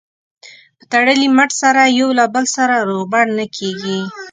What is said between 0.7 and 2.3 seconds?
په تړلي مټ سره یو له